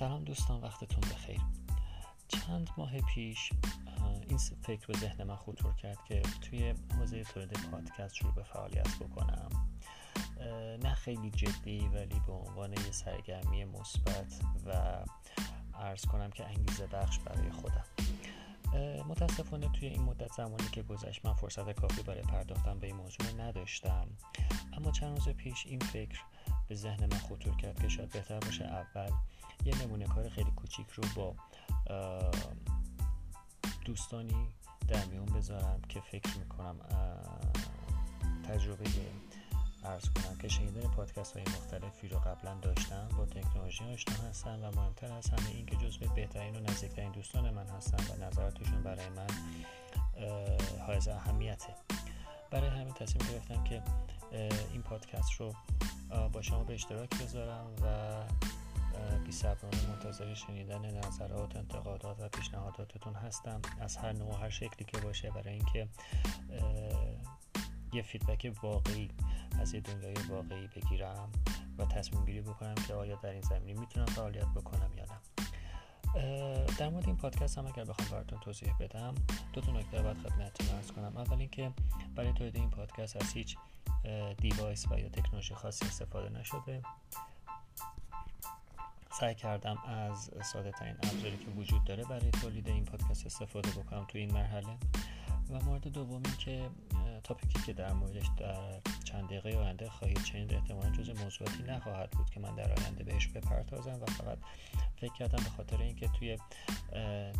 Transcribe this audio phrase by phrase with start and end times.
[0.00, 1.40] سلام دوستان وقتتون بخیر.
[2.28, 3.52] چند ماه پیش
[4.28, 8.98] این فکر به ذهن من خطور کرد که توی حوزه تولید پادکست شروع به فعالیت
[8.98, 9.48] بکنم.
[10.82, 14.98] نه خیلی جدی ولی به عنوان یه سرگرمی مثبت و
[15.74, 17.84] ارز کنم که انگیزه بخش برای خودم.
[19.08, 23.32] متاسفانه توی این مدت زمانی که گذشت من فرصت کافی برای پرداختن به این موضوع
[23.38, 24.08] نداشتم.
[24.72, 26.20] اما چند روز پیش این فکر
[26.70, 28.64] به ذهن من خطور کرد که شاید بهتر باشه.
[28.64, 29.10] اول
[29.64, 31.34] یه نمونه کار خیلی کوچیک رو با
[33.84, 34.48] دوستانی
[34.88, 36.76] در میون بذارم که فکر می‌کنم
[38.48, 38.84] تجربه
[39.84, 44.70] ارز کنم که شنیدن پادکست های مختلفی رو قبلا داشتم با تکنولوژی آشنا هستن و
[44.76, 49.08] مهمتر از همه این که جزو بهترین و نزدیکترین دوستان من هستن و نظراتشون برای
[49.08, 49.26] من
[50.86, 51.74] حائز اهمیته.
[52.50, 53.82] برای همین تصمیم گرفتم که
[54.72, 55.54] این پادکست رو
[56.32, 58.24] با شما به اشتراک بذارم و
[59.24, 63.60] بی صبرانه منتظر شنیدن نظرات انتقادات و پیشنهاداتتون هستم.
[63.80, 65.88] از هر نوع هر شکلی که باشه برای اینکه
[67.92, 69.10] یه فیدبک واقعی
[69.60, 71.32] از یه دنیای واقعی بگیرم
[71.78, 75.20] و تصمیم گیری بکنم که آیا در این زمینه می‌تونم فعالیت بکنم یا نه.
[76.78, 79.14] در مورد این پادکست هم اگر بخوام براتون توضیح بدم
[79.52, 81.16] دو تا نکته باید خدمتتون ارز کنم.
[81.16, 81.72] اول اینکه
[82.14, 83.56] برای تولید این پادکست از هیچ
[84.40, 86.82] دیوایس و یا تکنولوژی خاصی استفاده نشده.
[89.20, 94.04] سعی کردم از ساده ترین ابزاری که وجود داره برای تولید این پادکست استفاده بکنم
[94.08, 94.78] تو این مرحله.
[95.50, 96.70] و مورد دومی که
[97.24, 102.30] تاپیکی که در موردش در چند دقیقه آینده خواهید شنید احتمالا جز موضوعاتی نخواهد بود
[102.30, 104.38] که من در آینده بهش بپردازم و فقط
[104.96, 106.38] فکر کردم به خاطر اینکه توی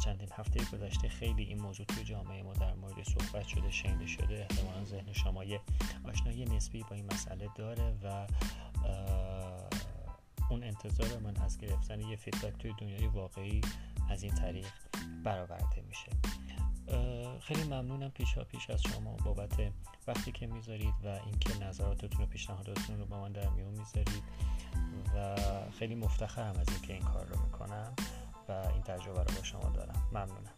[0.05, 4.47] چندین هفته گذشته خیلی این موضوع توی جامعه ما در مورد صحبت شده شنیده شده
[4.51, 5.61] احتمالا ذهن شما یه
[6.05, 8.27] آشنایی نسبی با این مسئله داره و
[10.51, 13.61] اون انتظار من از گرفتن یه فیدبک توی دنیای واقعی
[14.11, 14.67] از این طریق
[15.25, 16.11] برآورده میشه.
[17.41, 19.73] خیلی ممنونم پیشا پیش از شما بابت
[20.07, 24.23] وقتی که می‌ذارید و اینکه نظراتتون و پیشنهاداتتون رو با من در میون می‌ذارید.
[25.17, 25.37] و
[25.79, 27.93] خیلی مفتخرم از اینکه این کار رو می‌کنم
[28.49, 30.03] و این تجربه رو با شما دارم.
[30.13, 30.55] ممنونم.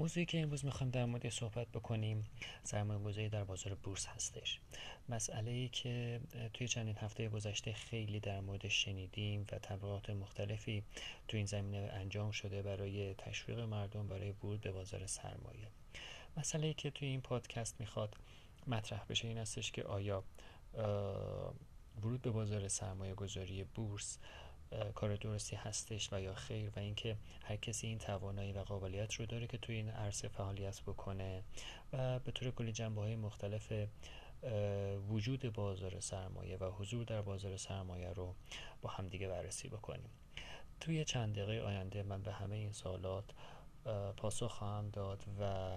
[0.00, 2.24] موضوعی که امروز می‌خوایم در مورد صحبت بکنیم
[2.62, 4.60] سرمایه گذاری در بازار بورس هستش.
[5.08, 6.20] مسئله ای که
[6.54, 10.82] توی چندین هفته گذشته خیلی در مورد شنیدیم و تبلیغات مختلفی
[11.28, 15.68] توی این زمینه انجام شده برای تشویق مردم برای ورود به بازار سرمایه.
[16.36, 18.16] مسئله ای که توی این پادکست می‌خواد
[18.66, 20.24] مطرح بشه این هستش که آیا
[22.02, 24.18] ورود به بازار سرمایه گذاری بورس
[24.94, 29.26] کار درستی هستش و یا خیر و اینکه هر کسی این توانایی و قابلیت رو
[29.26, 31.42] داره که توی این عرصه فعالیت بکنه.
[31.92, 33.72] و به طور کلی جنبه های مختلف
[35.08, 38.34] وجود بازار سرمایه و حضور در بازار سرمایه رو
[38.82, 40.10] با همدیگه بررسی بکنیم.
[40.80, 43.24] توی چند دقیقه آینده من به همه این سوالات
[44.16, 45.76] پاسخ خواهم داد و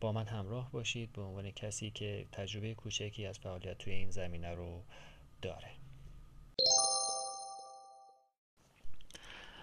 [0.00, 4.54] با من همراه باشید به عنوان کسی که تجربه کوچکی از فعالیت توی این زمینه
[4.54, 4.84] رو
[5.42, 5.77] داره.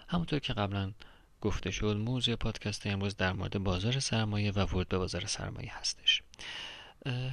[0.07, 0.93] همونطور که قبلا
[1.41, 6.21] گفته شد موضوع پادکست امروز در مورد بازار سرمایه و ورود به بازار سرمایه هستش.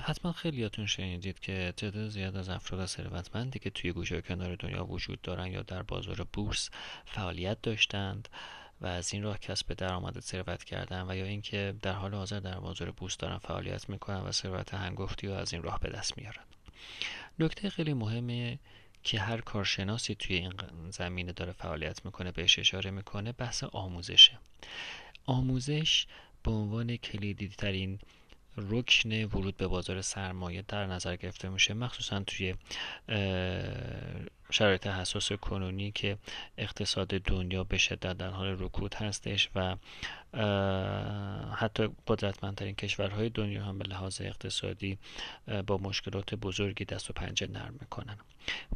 [0.03, 5.21] حتما خیلیاتون شنیدید که تعداد زیاد از افراد ثروتمندی که توی گوشه کنار دنیا وجود
[5.23, 6.71] دارن یا در بازار بورس
[7.07, 8.29] فعالیت داشتند
[8.81, 12.61] و از این راه کسب درآمد ثروت کردن و یا اینکه در حال حاضر در
[12.61, 16.45] بازار بورس دارن فعالیت می‌کنن و ثروت هنگفتی و از این راه به دست میارن.
[17.39, 18.59] نکته خیلی مهمه
[19.03, 20.53] که هر کارشناسی توی این
[20.91, 24.39] زمینه داره فعالیت می‌کنه بهش اشاره می‌کنه بحث آموزشه.
[25.27, 26.07] آموزش
[26.43, 27.99] به عنوان کلیدی ترین
[28.57, 32.55] رکن ورود به بازار سرمایه در نظر گرفته میشه مخصوصا توی
[34.51, 36.19] شرایط حساس کنونی که
[36.59, 39.77] اقتصاد دنیا به شدت در حال رکود هستش و
[41.55, 44.99] حتی قدرتمندترین کشورهای دنیا هم به لحاظ اقتصادی
[45.67, 48.17] با مشکلات بزرگی دست و پنجه نرم می‌کنن.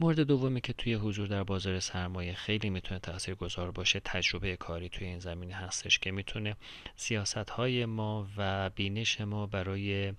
[0.01, 4.89] مورد دومی که توی حضور در بازار سرمایه خیلی می‌تونه تأثیر گذار باشه تجربه کاری
[4.89, 6.57] توی این زمینه هستش که می‌تونه
[6.97, 10.13] سیاست های ما و بینش ما برای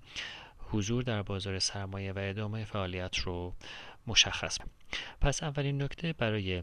[0.70, 3.54] حضور در بازار سرمایه و ادامه فعالیت رو
[4.08, 4.58] مشخص.
[5.20, 6.62] پس اولین نکته برای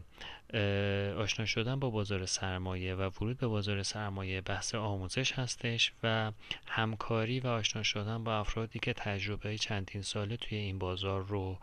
[1.18, 6.32] آشنا شدن با بازار سرمایه و ورود به بازار سرمایه بحث آموزش هستش و
[6.66, 11.58] همکاری و آشنا شدن با افرادی که تجربه چندین ساله توی این بازار رو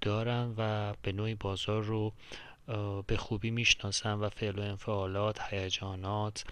[0.00, 2.12] دارن و به نوعی بازار رو
[3.06, 6.44] به خوبی می‌شناسن و فعل و انفعالات هیجانات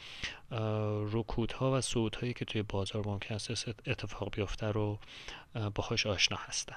[1.12, 4.98] رکودها و صعودهایی که توی بازار ممکن است اتفاق بیفته رو
[5.74, 6.76] باهاش آشنا هستن.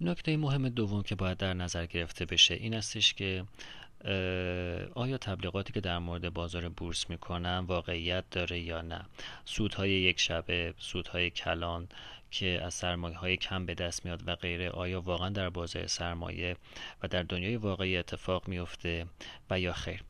[0.00, 3.44] نکته مهم دوم که باید در نظر گرفته بشه این استش که
[4.94, 9.04] آیا تبلیغاتی که در مورد بازار بورس می‌کنن واقعیت داره یا نه؟
[9.44, 11.88] سودهای یک شبه سودهای کلان
[12.30, 16.56] که از سرمایه های کم به دست میاد و غیره آیا واقعا در بازار سرمایه
[17.02, 19.06] و در دنیای واقعی اتفاق میفته
[19.50, 20.02] و یا خیر؟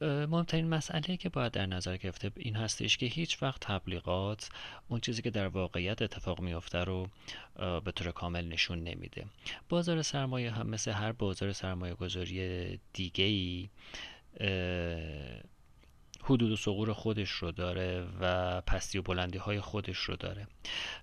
[0.00, 4.48] مهمترین مسئله که باید در نظر گرفته این هستش که هیچ وقت تبلیغات
[4.88, 7.08] اون چیزی که در واقعیت اتفاق میفته رو
[7.84, 9.24] به طور کامل نشون نمیده.
[9.68, 13.68] بازار سرمایه هم مثل هر بازار سرمایه گذاری دیگه ای
[16.24, 20.46] حدود و سقور خودش رو داره و پستی و بلندی های خودش رو داره.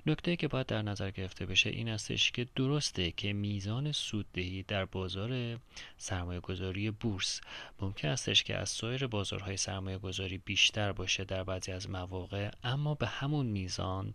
[0.06, 4.86] نکته که باید در نظر گرفته بشه این استش که درسته که میزان سوددهی در
[4.86, 5.60] بازار
[5.98, 7.42] سرمایه گذاری بورس
[7.80, 12.96] ممکن استش که از سایر بازارهای سرمایه گذاری بیشتر باشه در بعضی از مواقع اما
[12.96, 14.14] به همون میزان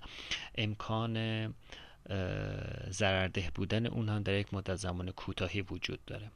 [0.54, 1.54] امکان
[2.90, 6.30] ضررده بودن اون هم در یک مدت زمان کوتاهی وجود داره.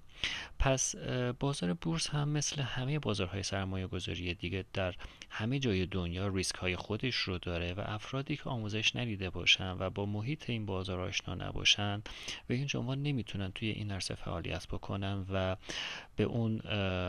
[0.59, 0.97] پس
[1.41, 4.95] بازار بورس هم مثل همه بازارهای سرمایه گذاری دیگه در
[5.31, 9.91] همه جای دنیا ریسک های خودش رو داره و افرادی که آموزش ندیده باشن و
[9.91, 12.03] با محیط این بازار آشنا نباشن
[12.51, 15.57] و این عنوان نمی‌تونن توی این عرصه فعالیت بکنن و
[16.17, 16.61] به اون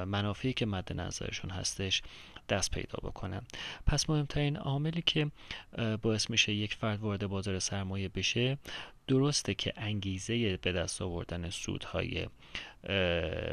[0.03, 2.01] منافعی که مد نظرشون هستش
[2.49, 3.41] دست پیدا بکنن
[3.85, 5.31] پس مهمترین عاملی که
[6.01, 8.57] باعث میشه یک فرد وارد بازار سرمایه بشه
[9.07, 12.27] درسته که انگیزه به دست آوردن سودهای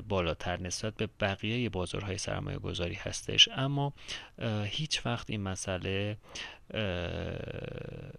[0.08, 3.48] بالاتر نسبت به بقیه بازارهای سرمایه گذاری هستش.
[3.52, 3.92] اما
[4.64, 6.16] هیچ وقت این مسئله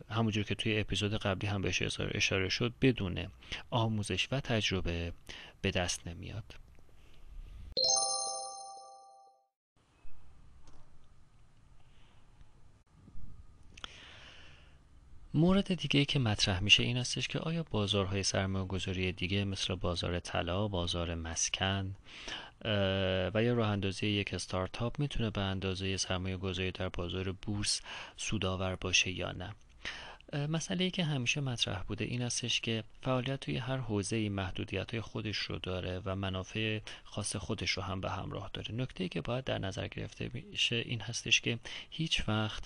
[0.10, 3.28] همونجور که توی اپیزود قبلی هم بهش اشاره شد بدون
[3.70, 5.14] آموزش و تجربه
[5.62, 6.65] به دست نمیاد.
[15.36, 20.20] مورد دیگه که مطرح میشه این استش که آیا بازارهای سرمایه گذاری دیگه مثل بازار
[20.20, 21.96] طلا، بازار مسکن
[23.34, 27.82] و یا راه اندازی یک استارتاپ می‌تونه به اندازه سرمایه گذاری در بازار بورس
[28.18, 29.56] سودآور باشه یا نه؟
[30.36, 35.02] مسئله که همیشه مطرح بوده این استش که فعالیت توی هر حوزه ای محدودیت های
[35.02, 38.76] خودش رو داره و منافع خاص خودش رو هم به همراه داره.
[38.76, 41.60] نکته ای که باید در نظر گرفته میشه این هستش که
[41.90, 42.64] هیچ وقت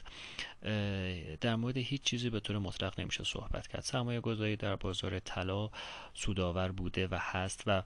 [1.42, 3.82] در مورد هیچ چیزی به طور مطلق نمیشه صحبت کرد.
[3.82, 5.70] سرمایه گذاری در بازار طلا
[6.14, 7.84] سودآور بوده و هست و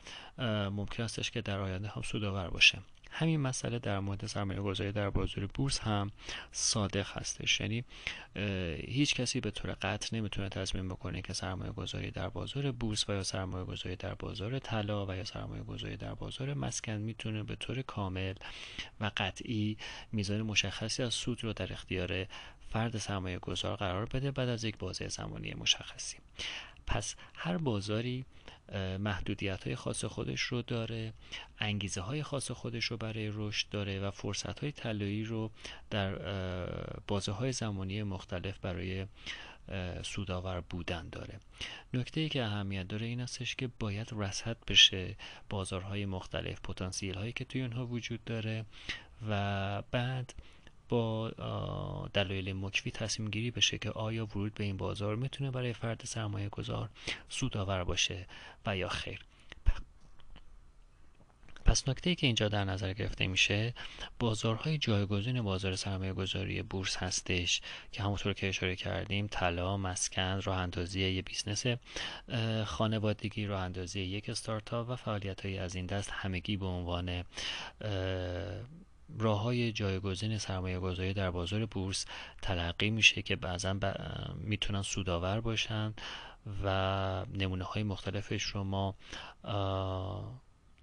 [0.69, 2.79] ممکن استش که در آینده هم سودآور باشه.
[3.15, 6.11] همین مسئله در مورد سرمایه گذاری در بازار بورس هم
[6.51, 7.59] صادق هستش.
[7.59, 7.83] یعنی
[8.87, 13.13] هیچ کسی به طور قطع نمی‌تونه تصمیم بکنه که سرمایه گذاری در بازار بورس و
[13.13, 17.55] یا سرمایه گذاری در بازار طلا و یا سرمایه گذاری در بازار مسکن می‌تونه به
[17.55, 18.33] طور کامل
[18.99, 19.77] و قطعی
[20.11, 22.25] میزان مشخصی از سود رو در اختیار
[22.69, 26.17] فرد سرمایه گذار قرار بده بعد از یک بازه زمانی مشخصی.
[26.87, 28.25] پس هر بازاری
[28.99, 31.13] محدودیت های خاص خودش رو داره
[31.59, 35.51] انگیزه های خاص خودش رو برای رشد داره و فرصت های طلایی رو
[35.89, 36.15] در
[37.07, 39.05] بازه های زمانی مختلف برای
[40.03, 41.39] سودآور بودن داره.
[41.93, 45.15] نکته ای که اهمیت داره این استش که باید رصد بشه
[45.49, 48.65] بازارهای مختلف پتانسیل هایی که توی اونها وجود داره
[49.29, 50.33] و بعد
[50.93, 56.05] با دلایل مکفی تصمیم گیری بشه که آیا ورود به این بازار می‌تونه برای فرد
[56.05, 56.89] سرمایه گذار
[57.29, 58.27] سودآور باشه
[58.65, 59.19] و یا خیر.
[61.65, 63.73] پس نکته ای که اینجا در نظر گرفته میشه
[64.19, 70.57] بازارهای جایگزین بازار سرمایه گذاری بورس هستش که همونطور که اشاره کردیم طلا، مسکن، راه
[70.57, 71.65] اندازی یک business
[72.65, 77.23] خانوادگی، راه اندازی یک استارتاپ و فعالیت های از این دست همگی به عنوان
[79.19, 82.05] راه های جایگزین سرمایه گذاری در بازار بورس
[82.41, 83.79] تلقی میشه که بعضا
[84.37, 85.93] می‌تونن سودآور باشن
[86.63, 88.95] و نمونه های مختلفش رو ما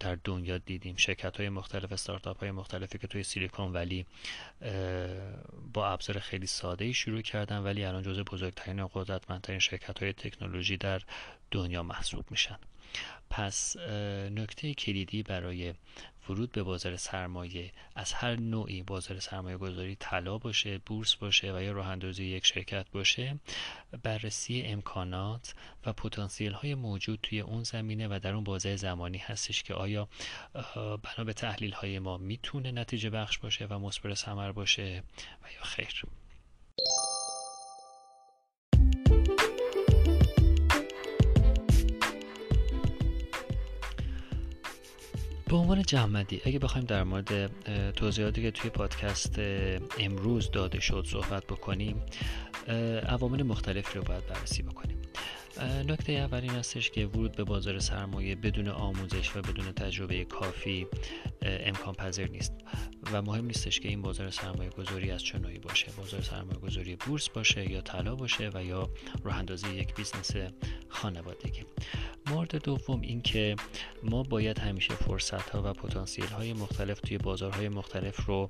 [0.00, 0.96] در دنیا دیدیم.
[0.96, 4.06] شرکت های مختلف استارتاپ های مختلفی که توی سیلیکون ولی
[5.72, 10.12] با ابزار خیلی ساده ای شروع کردن ولی الان جزء بزرگترین و قدرتمندترین شرکت های
[10.12, 11.02] تکنولوژی در
[11.50, 12.58] دنیا محسوب میشن.
[13.30, 13.76] پس
[14.30, 15.74] نکته کلیدی برای
[16.28, 21.62] ورود به بازار سرمایه از هر نوعی بازار سرمایه گذاری طلا باشه بورس باشه و
[21.62, 23.38] یا راه اندازی یک شرکت باشه
[24.02, 25.54] بررسی امکانات
[25.86, 30.08] و پتانسیل های موجود توی اون زمینه و در اون بازه زمانی هستش که آیا
[30.74, 35.02] بنا به تحلیل های ما می‌تونه نتیجه بخش باشه و مثمر ثمر باشه
[35.42, 36.04] و یا خیر.
[45.50, 47.50] به عنوان جمعندی اگه بخوایم در مورد
[47.92, 49.34] توضیحاتی که توی پادکست
[49.98, 52.02] امروز داده شد صحبت بکنیم
[53.08, 54.96] عوامل مختلفی رو باید بررسی بکنیم.
[55.88, 60.86] نکته اول این هستش که ورود به بازار سرمایه بدون آموزش و بدون تجربه کافی
[61.42, 62.52] امکان پذیر نیست.
[63.12, 65.86] و مهم نیستش که این بازار سرمایه گذاری از چه نوعی باشه.
[65.96, 68.90] بازار سرمایه گذاری بورس باشه یا طلا باشه و یا
[69.24, 70.30] راه اندازی یک business
[70.88, 71.64] خانوادگی.
[72.26, 73.56] مورد دوم این که
[74.02, 78.48] ما باید همیشه فرصت ها و پتانسیل های مختلف توی بازارهای مختلف رو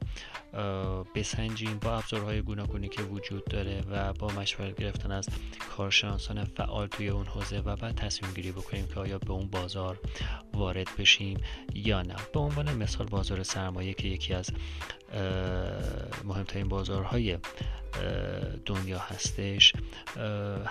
[1.14, 5.28] بسنجیم با ابزارهای گوناگونی که وجود داره و با مشورت گرفتن از
[5.76, 9.98] کارشناسان فعال توی اون حوزه و بعد تصمیم گیری بکنیم که آیا به اون بازار
[10.54, 11.40] وارد بشیم
[11.74, 12.16] یا نه.
[12.32, 14.49] به عنوان مثال بازار سرمایه که یکی از
[16.24, 17.38] مهمترین بازارهای
[18.66, 19.72] دنیا هستش.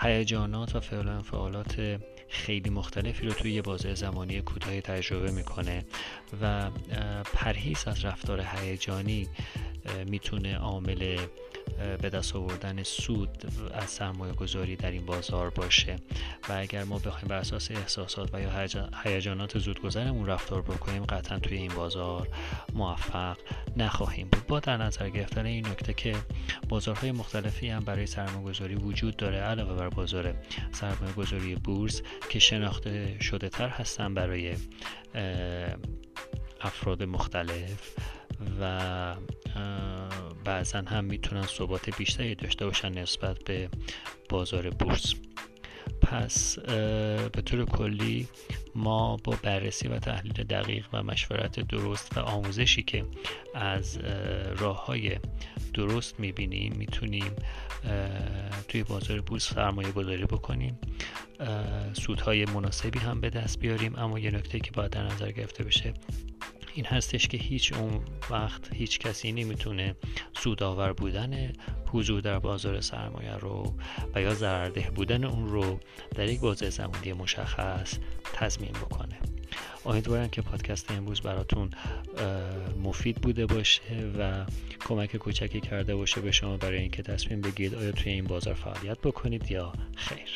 [0.02, 5.86] هیجانات و فعل انفعالات خیلی مختلفی رو توی یه بازه زمانی کوتاهی تجربه می‌کنه
[6.42, 6.70] و
[7.34, 9.28] پرهیز از رفتار هیجانی
[10.08, 11.18] می‌تونه عامل
[12.02, 15.96] به دست آوردن سود از سرمایه گذاری در این بازار باشه.
[16.50, 18.68] و اگر ما بخوایم بر اساس احساسات و یا
[19.04, 22.28] هیجانات زودگذرمون رفتار بکنیم قطعا توی این بازار
[22.74, 23.38] موفق
[23.78, 24.48] نخواهیم بود.
[24.48, 26.16] با در نظر گرفتن این نکته که
[26.70, 30.34] بازارهای مختلفی هم برای سرمایه گذاری وجود داره علاوه بر بازار
[30.72, 34.56] سرمایه گذاری بورس که شناخته شده تر هستن برای
[36.62, 37.94] افراد مختلف
[38.62, 39.16] و
[40.46, 43.70] بعضا هم می‌تونن ثبات بیشتری داشته باشن نسبت به
[44.30, 45.14] بازار بورس.
[46.02, 48.28] پس به طور کلی
[48.76, 53.06] ما با بررسی و تحلیل دقیق و مشورت درست و آموزشی که
[53.56, 53.98] از
[54.58, 55.18] راه های
[55.74, 57.34] درست می‌بینیم می‌تونیم
[58.68, 60.80] توی بازار بورس سرمایه گذاری بکنیم.
[61.94, 63.96] سودهای مناسبی هم به دست بیاریم.
[63.96, 65.94] اما یه نکته که باید در نظر گرفته بشه
[66.80, 69.96] این هستش که هیچ اون وقت هیچ کسی نمی‌تونه
[70.34, 71.54] سودآور بودن
[71.86, 73.74] حضور در بازار سرمایه رو
[74.16, 75.80] و یا ضررده بودن اون رو
[76.16, 77.98] در یک بازه زمانی مشخص
[78.34, 79.20] تضمین بکنه.
[79.86, 81.70] امیدوارم که پادکست امروز براتون
[82.84, 84.46] مفید بوده باشه و
[84.88, 88.98] کمک کوچکی کرده باشه به شما برای اینکه تصمیم بگیرید آیا توی این بازار فعالیت
[89.00, 90.30] بکنید یا خیر.